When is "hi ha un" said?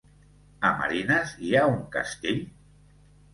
1.49-1.77